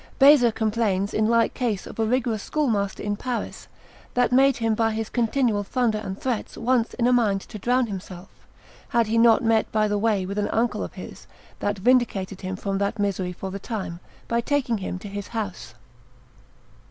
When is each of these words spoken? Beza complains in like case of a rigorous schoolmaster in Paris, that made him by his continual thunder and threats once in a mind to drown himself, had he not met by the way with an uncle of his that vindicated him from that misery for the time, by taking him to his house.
Beza 0.17 0.51
complains 0.51 1.13
in 1.13 1.27
like 1.29 1.53
case 1.53 1.85
of 1.85 1.99
a 1.99 2.05
rigorous 2.05 2.41
schoolmaster 2.41 3.03
in 3.03 3.15
Paris, 3.15 3.67
that 4.15 4.31
made 4.31 4.57
him 4.57 4.73
by 4.73 4.93
his 4.93 5.09
continual 5.09 5.63
thunder 5.63 5.99
and 5.99 6.19
threats 6.19 6.57
once 6.57 6.95
in 6.95 7.05
a 7.05 7.13
mind 7.13 7.41
to 7.41 7.59
drown 7.59 7.85
himself, 7.85 8.47
had 8.89 9.05
he 9.05 9.19
not 9.19 9.43
met 9.43 9.71
by 9.71 9.87
the 9.87 9.99
way 9.99 10.25
with 10.25 10.39
an 10.39 10.47
uncle 10.49 10.83
of 10.83 10.93
his 10.93 11.27
that 11.59 11.77
vindicated 11.77 12.41
him 12.41 12.55
from 12.55 12.79
that 12.79 12.97
misery 12.97 13.31
for 13.31 13.51
the 13.51 13.59
time, 13.59 13.99
by 14.27 14.41
taking 14.41 14.79
him 14.79 14.97
to 14.97 15.07
his 15.07 15.27
house. 15.27 15.75